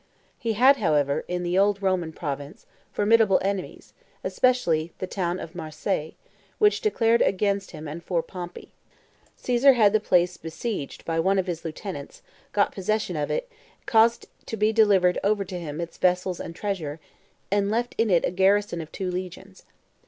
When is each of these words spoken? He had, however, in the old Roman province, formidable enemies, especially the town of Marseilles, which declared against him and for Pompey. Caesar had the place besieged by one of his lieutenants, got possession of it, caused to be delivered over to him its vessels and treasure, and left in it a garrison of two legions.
He 0.39 0.53
had, 0.53 0.77
however, 0.77 1.25
in 1.27 1.43
the 1.43 1.59
old 1.59 1.79
Roman 1.83 2.11
province, 2.11 2.65
formidable 2.91 3.39
enemies, 3.43 3.93
especially 4.23 4.93
the 4.97 5.05
town 5.05 5.39
of 5.39 5.53
Marseilles, 5.53 6.13
which 6.57 6.81
declared 6.81 7.21
against 7.21 7.69
him 7.69 7.87
and 7.87 8.03
for 8.03 8.23
Pompey. 8.23 8.71
Caesar 9.37 9.73
had 9.73 9.93
the 9.93 9.99
place 9.99 10.37
besieged 10.37 11.05
by 11.05 11.19
one 11.19 11.37
of 11.37 11.45
his 11.45 11.63
lieutenants, 11.63 12.23
got 12.51 12.71
possession 12.73 13.15
of 13.15 13.29
it, 13.29 13.47
caused 13.85 14.27
to 14.47 14.57
be 14.57 14.73
delivered 14.73 15.19
over 15.23 15.45
to 15.45 15.59
him 15.59 15.79
its 15.79 15.99
vessels 15.99 16.39
and 16.39 16.55
treasure, 16.55 16.99
and 17.51 17.69
left 17.69 17.93
in 17.99 18.09
it 18.09 18.25
a 18.25 18.31
garrison 18.31 18.81
of 18.81 18.91
two 18.91 19.11
legions. 19.11 19.63